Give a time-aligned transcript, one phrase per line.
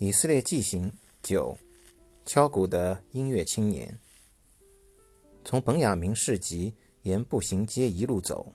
[0.00, 0.92] 以色列纪行
[1.24, 1.58] 九，
[2.24, 3.98] 敲鼓的音乐青年。
[5.44, 6.72] 从本雅明市集
[7.02, 8.54] 沿步行街一路走，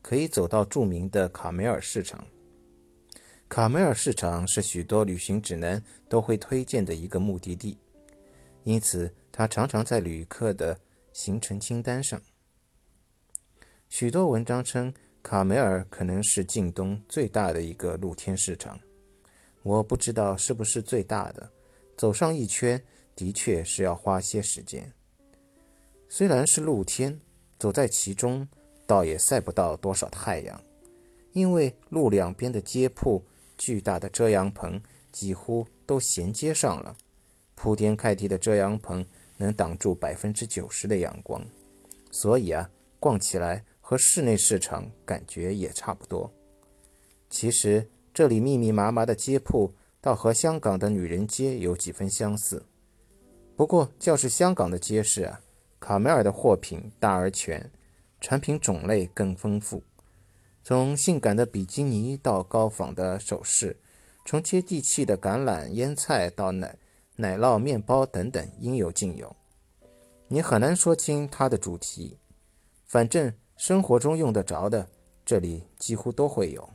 [0.00, 2.24] 可以走到著名的卡梅尔市场。
[3.48, 7.76] 卡梅尔市场是许多旅行指南都会推荐的一个目的地，
[8.62, 10.78] 因此它常常在旅客的
[11.12, 12.22] 行程清单上。
[13.88, 18.78] 许多文章称卡梅尔可能是近东最大的一个露天市场。
[19.64, 21.50] 我不知道是不是最大的，
[21.96, 22.78] 走上一圈
[23.16, 24.92] 的确是要花些时间。
[26.06, 27.18] 虽然是露天，
[27.58, 28.46] 走在其中
[28.86, 30.60] 倒也晒不到多少太阳，
[31.32, 33.24] 因为路两边的街铺、
[33.56, 34.78] 巨大的遮阳棚
[35.10, 36.94] 几乎都衔接上了，
[37.54, 39.04] 铺天盖地的遮阳棚
[39.38, 41.42] 能挡住百分之九十的阳光，
[42.10, 42.70] 所以啊，
[43.00, 46.30] 逛起来和室内市场感觉也差不多。
[47.30, 47.88] 其实。
[48.14, 52.64] 这里密密麻麻的街铺，倒和香港的女人街有几分相似。
[53.56, 55.40] 不过，较是香港的街市啊，
[55.80, 57.68] 卡梅尔的货品大而全，
[58.20, 59.82] 产品种类更丰富。
[60.62, 63.76] 从性感的比基尼到高仿的首饰，
[64.24, 66.78] 从接地气的橄榄腌菜到奶
[67.16, 69.34] 奶酪面包等等，应有尽有。
[70.28, 72.16] 你很难说清它的主题，
[72.86, 74.88] 反正生活中用得着的，
[75.24, 76.68] 这里几乎都会有。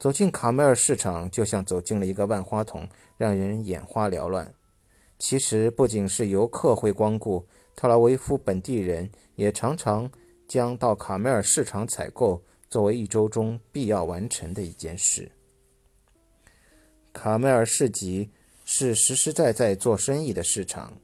[0.00, 4.50] 走进卡梅尔市场，就像走进了一个万花筒，让人眼花缭乱。
[5.18, 10.10] 其实，不仅是游客会光顾，特拉维夫本地人也常常
[10.48, 15.30] 将到卡梅尔市场采购作为一周中必要完成的一件事。
[17.12, 18.30] 卡梅尔市集
[18.64, 20.94] 是实实在在做生意的市场，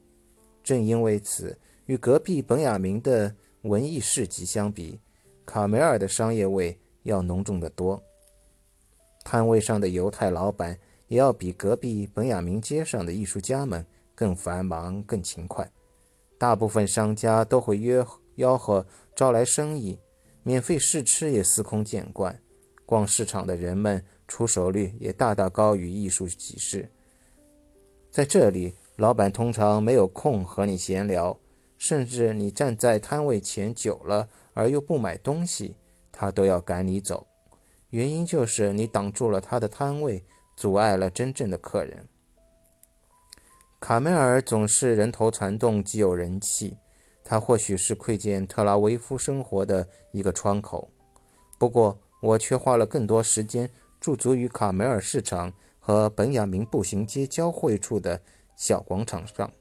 [0.63, 4.99] 正因为此，与隔壁本雅明的文艺市集相比，
[5.45, 8.01] 卡梅尔的商业味要浓重得多。
[9.29, 15.69] 摊位上的犹太老板也要比隔壁本雅明街上的艺术家们更繁忙、更勤快。
[16.37, 18.01] 大部分商家都会约
[18.37, 19.99] 吆喝招来生意，
[20.43, 22.39] 免费试吃也司空见惯。
[22.85, 26.89] 逛市场的人们出手率也大大高于艺术集市。
[28.09, 31.37] 在这里，老板通常没有空和你闲聊，
[31.77, 35.75] 甚至你站在摊位前久了而又不买东西，
[36.13, 37.27] 他都要赶你走。
[37.89, 40.25] 原因就是你挡住了他的摊位，
[40.55, 42.07] 阻碍了真正的客人。
[43.79, 46.77] 卡梅尔总是人头攒动，极有人气。
[47.23, 50.89] 他或许是窥见特拉维夫生活的一个窗口。
[51.57, 58.21] 不过，我却花了更多时间驻足于卡梅尔市场和本雅明步行街交汇处的
[58.55, 59.51] 小广场上。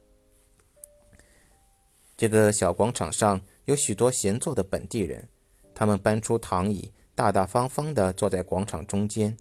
[2.16, 5.28] 这个小广场上有许多闲坐的本地人，
[5.74, 6.92] 他们搬出躺椅。
[7.16, 9.34] 大大方方地坐在广场中间，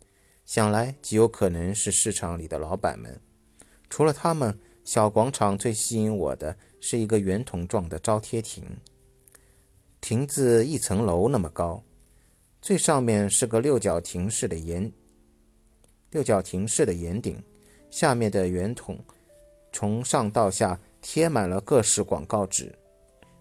[0.45, 3.19] 想来极有可能是市场里的老板们。
[3.89, 8.63] 除了他们，小广场最吸引我的是一个圆筒状的招贴亭，
[9.99, 11.83] 亭子一层楼那么高，
[12.61, 14.89] 最上面是个六角亭式的檐，
[16.11, 17.43] 六角亭式的檐顶，
[17.89, 18.97] 下面的圆筒
[19.73, 22.73] 从上到下贴满了各式广告纸，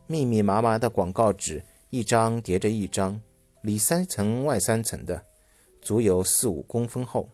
[0.08, 3.20] 密密麻麻的广告纸，一张叠着一张。
[3.64, 5.24] 里三层外三层的，
[5.80, 7.26] 足有四五公分厚。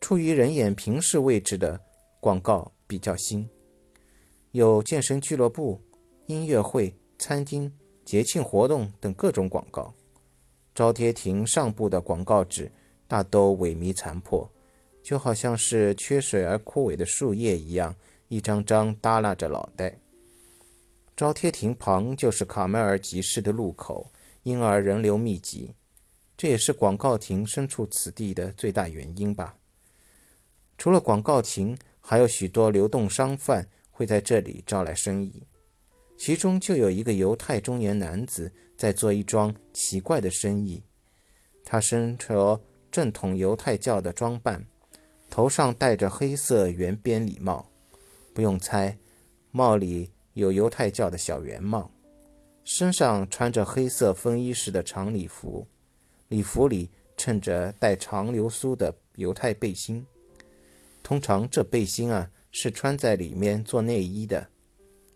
[0.00, 1.78] 处于人眼平视位置的
[2.18, 3.46] 广告比较新，
[4.52, 5.78] 有健身俱乐部、
[6.28, 7.70] 音乐会、餐厅、
[8.06, 9.92] 节庆活动等各种广告。
[10.74, 12.72] 招贴亭上部的广告纸
[13.06, 14.50] 大都萎靡残破，
[15.02, 17.94] 就好像是缺水而枯萎的树叶一样，
[18.28, 19.94] 一张张耷拉着脑袋。
[21.14, 24.10] 招贴亭旁就是卡梅尔集市的路口。
[24.42, 25.74] 因而人流密集，
[26.36, 29.56] 这也是广告亭身处此地的最大原因吧。
[30.76, 35.44] 除了广告亭，还有许多流动商贩会在这里招来生意。
[36.16, 40.82] 其中就有一个犹太中年男子在做一桩奇怪的生意。
[41.64, 42.60] 他身着
[42.90, 44.66] 正统犹太教的装扮，
[45.30, 47.70] 头上戴着黑色圆边礼帽，
[48.34, 48.98] 不用猜，
[49.52, 51.90] 帽里有犹太教的小圆帽。
[52.64, 55.66] 身上穿着黑色风衣式的长礼服，
[56.28, 60.06] 礼服里衬着带长流苏的犹太背心。
[61.02, 64.48] 通常这背心啊是穿在里面做内衣的，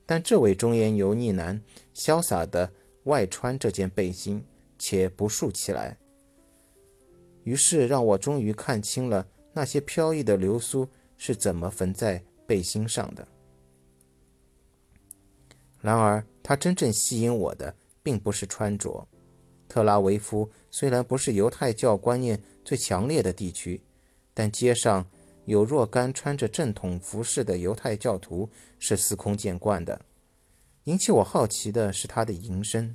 [0.05, 1.63] 但这位中年油腻男
[1.95, 2.69] 潇洒地
[3.05, 4.45] 外穿这件背心，
[4.77, 5.97] 且不竖起来。
[7.45, 13.27] 于是让我终于看清了那些飘逸的流苏是怎么缝在背心上的。
[15.81, 16.25] 然而。
[16.47, 19.05] 他真正吸引我的，并不是穿着。
[19.69, 23.83] 特拉维夫虽然不是犹太教观念最强烈的地区，
[24.33, 25.05] 但街上
[25.47, 28.49] 有若干穿着正统服饰的犹太教徒
[28.79, 30.01] 是司空见惯的。
[30.85, 32.95] 引起我好奇的是他的营生。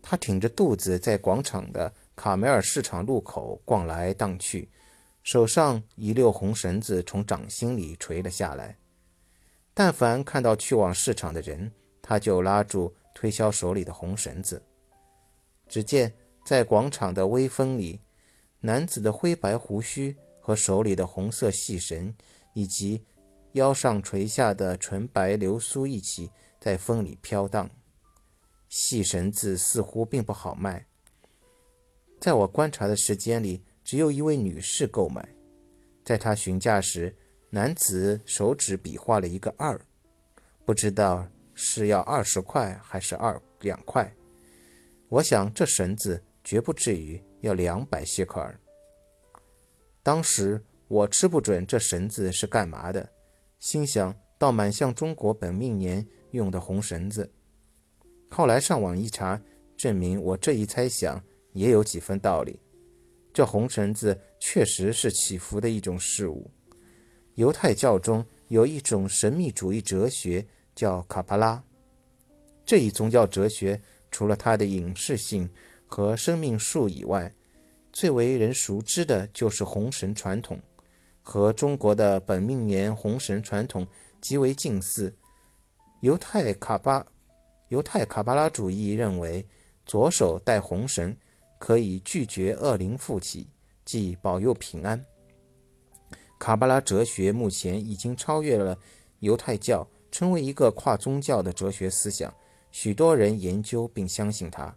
[0.00, 4.68] 他挺着肚子在广场的卡梅尔市场路口逛来荡去，
[5.24, 8.76] 手上一溜红绳子从掌心里垂了下来。
[9.82, 11.72] 但凡看到去往市场的人，
[12.02, 14.62] 他就拉住推销手里的红绳子。
[15.70, 16.12] 只见
[16.44, 17.98] 在广场的微风里，
[18.60, 22.14] 男子的灰白胡须和手里的红色细绳，
[22.52, 23.02] 以及
[23.52, 26.30] 腰上垂下的纯白流苏一起
[26.60, 27.70] 在风里飘荡。
[28.68, 30.84] 细绳子似乎并不好卖。
[32.20, 35.26] 在我观察的时间里，只有一位女士购买。
[36.04, 37.16] 在她询价时，
[37.52, 39.80] 男子手指比划了一个二，
[40.64, 44.14] 不知道是要二十块还是二两块。
[45.08, 48.56] 我想这绳子绝不至于要两百谢克尔。
[50.00, 53.10] 当时我吃不准这绳子是干嘛的，
[53.58, 57.28] 心想倒蛮像中国本命年用的红绳子。
[58.30, 59.42] 后来上网一查，
[59.76, 61.20] 证明我这一猜想
[61.52, 62.60] 也有几分道理。
[63.32, 66.48] 这红绳子确实是祈福的一种事物。
[67.40, 71.64] 犹太教中有一种神秘主义哲学，叫卡巴拉。
[72.66, 75.48] 这一宗教哲学除了它的隐士性
[75.86, 77.32] 和生命树以外，
[77.94, 80.60] 最为人熟知的就是红绳传统，
[81.22, 83.88] 和中国的本命年红绳传统
[84.20, 85.10] 极为近似。
[86.02, 87.06] 犹太卡巴。
[87.68, 89.42] 犹太卡巴拉主义认为，
[89.86, 91.16] 左手戴红绳
[91.58, 93.48] 可以拒绝恶灵附体，
[93.86, 95.02] 即保佑平安。
[96.40, 98.76] 卡巴拉哲学目前已经超越了
[99.18, 102.34] 犹太教，成为一个跨宗教的哲学思想，
[102.72, 104.74] 许多人研究并相信它。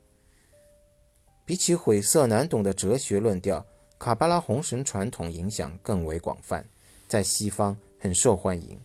[1.46, 3.66] 比起晦涩难懂的哲学论调，
[3.98, 6.64] 卡巴拉红绳传统影响更为广泛，
[7.08, 8.78] 在西方很受欢迎。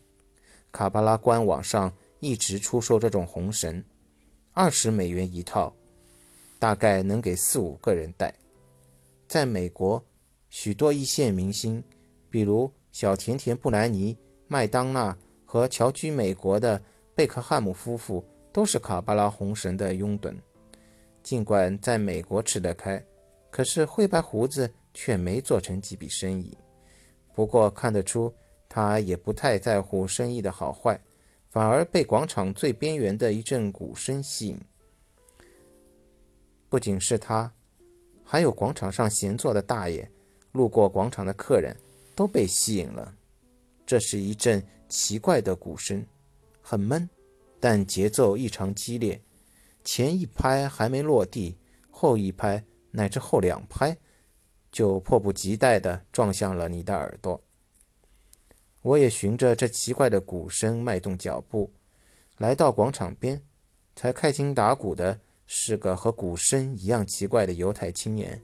[0.70, 3.82] 卡巴拉官网上一直出售这种红绳。
[4.52, 5.74] 二十美元一套，
[6.60, 8.32] 大概能给四五个人戴。
[9.26, 10.00] 在美国，
[10.48, 11.82] 许多一线明星，
[12.30, 14.16] 比如小甜甜布兰妮、
[14.46, 16.80] 麦当娜和侨居美国的
[17.14, 20.34] 贝克汉姆夫妇，都是卡巴拉红绳的拥趸。
[21.22, 23.02] 尽管在美国吃得开，
[23.50, 26.56] 可是灰白胡子却没做成几笔生意。
[27.34, 28.32] 不过看得出，
[28.68, 30.98] 他也不太在乎生意的好坏。
[31.50, 34.60] 反而被广场最边缘的一阵鼓声吸引。
[36.68, 37.50] 不仅是他，
[38.22, 40.08] 还有广场上闲坐的大爷、
[40.52, 41.74] 路过广场的客人，
[42.18, 43.14] 都被吸引了。
[43.86, 46.04] 这是一阵奇怪的鼓声，
[46.60, 47.08] 很闷，
[47.60, 49.22] 但节奏异常激烈。
[49.84, 51.56] 前一拍还没落地，
[51.88, 53.96] 后一拍乃至后两拍，
[54.72, 57.40] 就迫不及待地撞向了你的耳朵。
[58.82, 61.70] 我也循着这奇怪的鼓声迈动脚步，
[62.38, 63.40] 来到广场边，
[63.94, 68.42] 才开心打鼓的是个和鼓声一样奇怪的犹太青年，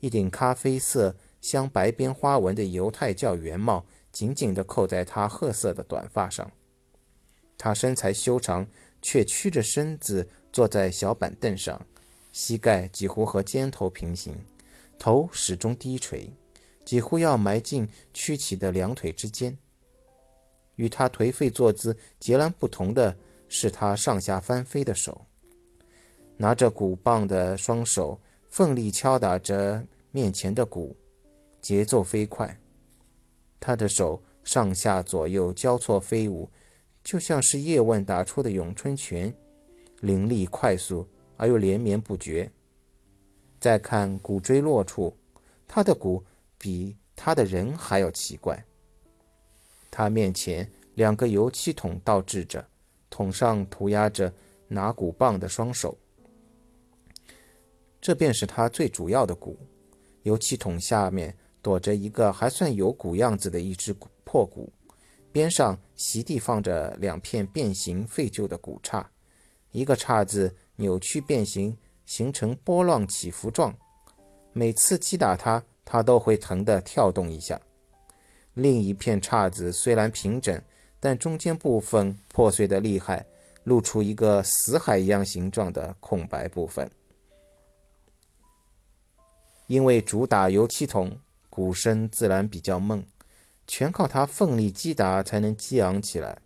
[0.00, 6.50] 一顶咖啡色镶白边花纹的犹太教圆帽紧紧地扣在他褐色的短发上。
[7.58, 8.66] 他身材修长，
[9.02, 11.84] 却屈着身子坐在小板凳上，
[12.32, 14.34] 膝盖几乎和肩头平行，
[14.98, 16.32] 头始终低垂。
[16.84, 19.56] 几乎要埋进曲起的两腿之间。
[20.74, 23.16] 与他颓废坐姿截然不同的
[23.48, 25.24] 是，他上下翻飞的手，
[26.36, 28.18] 拿着鼓棒的双手
[28.48, 30.96] 奋力敲打着面前的鼓，
[31.62, 32.60] 节奏飞快。
[33.58, 36.50] 他的手上下左右交错飞舞，
[37.02, 39.34] 就像是叶问打出的咏春拳，
[40.00, 42.52] 凌厉快速而又连绵不绝。
[43.58, 45.16] 再看鼓锥落处，
[45.66, 46.22] 他的鼓。
[46.64, 48.64] 比他的人还要奇怪。
[49.90, 52.64] 他面前两个油漆桶倒置着，
[53.10, 54.32] 桶上涂鸦着
[54.68, 55.98] 拿鼓棒的双手。
[58.00, 59.58] 这便是他最主要的鼓。
[60.22, 64.70] 油漆桶下面躲着一个还算有鼓样子的一只破鼓，
[65.32, 69.08] 边上席地放着两片变形废旧的鼓叉，
[69.70, 73.74] 一个叉子扭曲变形，形成波浪起伏状。
[74.52, 75.64] 每次击打它。
[75.84, 77.60] 他都会疼得跳动一下。
[78.54, 80.58] 另一片叉子虽然平整，
[81.00, 83.26] 但中间部分破碎的厉害，
[83.64, 86.88] 露出一个死海一样形状的空白部分。
[89.66, 91.14] 因为主打油漆桶，
[91.54, 93.04] 鼓声自然比较闷，
[93.66, 96.40] 全靠他奋力击打才能激昂起来。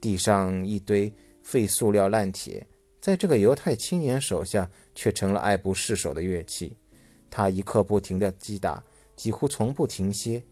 [0.00, 1.14] 地上一堆
[1.44, 2.66] 废塑料烂铁，
[3.00, 6.76] 在这个犹太青年手下却成了爱不释手的乐器。
[7.30, 8.82] 他一刻不停地击打，
[9.14, 10.42] 几乎从不停歇，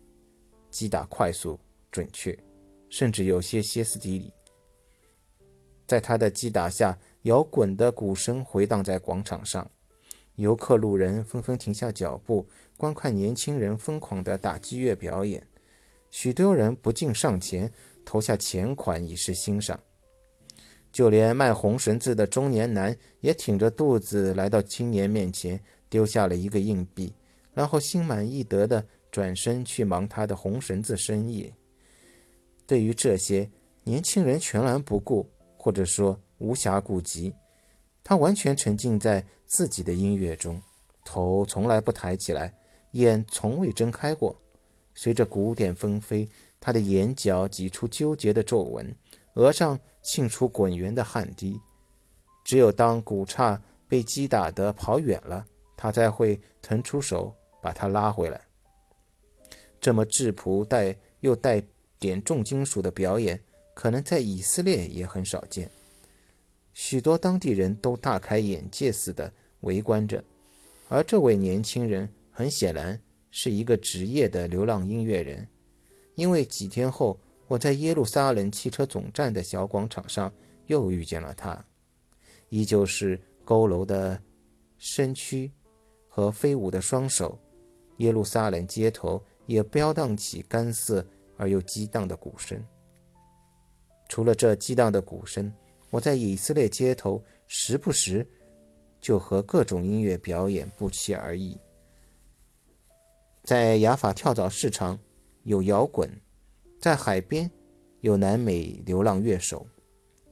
[0.71, 1.59] 击打快速、
[1.91, 2.39] 准确，
[2.89, 4.33] 甚至有些歇斯底里。
[5.85, 9.69] 在他的击打下，摇滚的鼓声回荡在广场上，
[10.37, 15.47] 游客、路人纷纷停下脚步，观看年轻人疯狂的打击乐表演。
[16.11, 17.71] 许多人不禁上前
[18.05, 19.79] 投下钱款以示欣赏。
[20.93, 27.13] 就连卖红绳子的中年男也挺着肚子来到青年面前，丢下了一个硬币，
[27.53, 31.53] 然后心满意得地转身去忙他的红绳子生意。
[32.67, 33.51] 对于这些，
[33.83, 35.29] 年轻人全然不顾。
[35.57, 37.33] 或者说无暇顾及，
[38.05, 40.61] 他完全沉浸在自己的音乐中，
[41.05, 42.55] 头从来不抬起来，
[42.93, 44.41] 眼从未睁开过。
[44.95, 46.29] 随着鼓点纷飞，
[46.61, 48.95] 他的眼角挤出纠结的皱纹，
[49.35, 51.59] 额上沁出滚圆的汗滴。
[52.45, 55.47] 只有当鼓刹被击打得跑远了，
[55.77, 58.41] 他才会腾出手把他拉回来。
[59.81, 61.63] 这么质朴带又带
[61.99, 63.43] 点重金属的表演。
[63.75, 65.69] 可能在以色列也很少见，
[66.75, 70.23] 许多当地人都大开眼界似的围观着，
[70.89, 73.01] 而这位年轻人很显然
[73.31, 75.49] 是一个职业的流浪音乐人，
[76.17, 80.31] 因为几天后我在耶路撒冷汽车总站的小广场上
[80.67, 81.65] 又遇见了他，
[82.49, 84.21] 依旧是佝偻的
[84.77, 85.51] 身躯
[86.09, 87.39] 和飞舞的双手，
[87.99, 92.61] 耶路撒冷街头也飘荡起干涩而又激荡的鼓声。
[94.09, 95.53] 除了这激荡的鼓声，
[95.95, 98.27] 我在以色列街头时不时
[99.01, 101.57] 就和各种音乐表演不期而遇。
[103.45, 104.99] 在雅法跳蚤市场
[105.45, 106.11] 有摇滚，
[106.81, 107.49] 在海边
[108.01, 109.65] 有南美流浪乐手，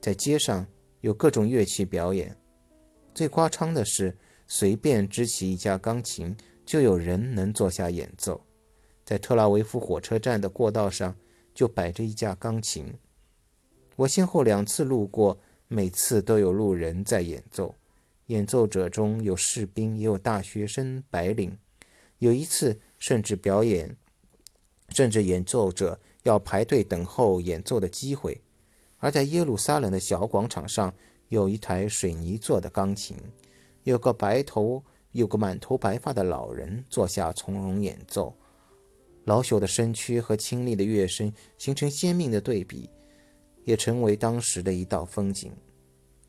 [0.00, 0.66] 在街上
[1.00, 2.36] 有各种乐器表演。
[3.14, 4.16] 最夸张的是，
[4.48, 8.44] 随便支起一架钢琴，就有人能坐下演奏。
[9.04, 11.14] 在特拉维夫火车站的过道上，
[11.54, 12.92] 就摆着一架钢琴。
[13.94, 15.38] 我先后两次路过，
[15.74, 17.74] 每次都有路人在演奏，
[18.26, 21.56] 演奏者中有士兵，也有大学生、白领。
[22.18, 23.96] 有一次甚至表演，
[24.90, 28.42] 甚至演奏者要排队等候演奏的机会。
[28.98, 30.92] 而在耶路撒冷的小广场上，
[31.30, 33.16] 有一台水泥做的钢琴，
[33.84, 38.36] 有个白头、有个满头白发的老人坐下从容演奏，
[39.24, 42.90] 老朽的身躯和清丽的乐声形成鲜明的对比。
[43.64, 45.52] 也成为当时的一道风景。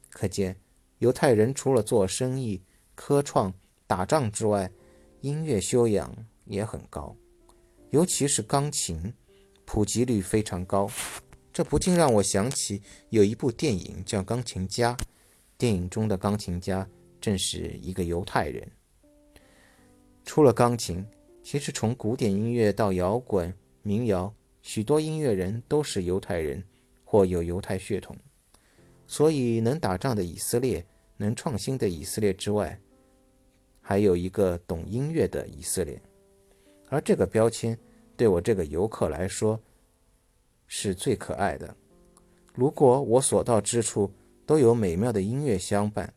[0.09, 0.55] 可见，
[0.99, 2.61] 犹太人除了做生意、
[2.95, 3.53] 科创、
[3.87, 4.71] 打仗之外，
[5.21, 7.15] 音乐修养也很高，
[7.89, 9.13] 尤其是钢琴，
[9.65, 10.89] 普及率非常高。
[11.51, 14.95] 这不禁让我想起有一部电影叫《钢琴家》，
[15.57, 16.87] 电影中的钢琴家
[17.21, 18.69] 正是一个犹太人。
[20.25, 21.05] 除了钢琴，
[21.43, 26.63] 其实从古典音乐到摇滚、民谣，许多音乐人都是犹太人。
[27.13, 28.17] 或有犹太血统，
[29.05, 30.83] 所以能打仗的以色列，
[31.15, 32.81] 能创新的以色列之外，
[33.79, 36.01] 还有一个懂音乐的以色列。
[36.89, 37.77] 而这个标签
[38.17, 39.61] 对我这个游客来说
[40.65, 41.77] 是最可爱的。
[42.55, 44.11] 如果我所到之处
[44.43, 46.11] 都有美妙的音乐相伴，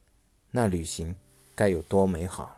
[0.50, 1.14] 那旅行
[1.54, 2.55] 该有多美好！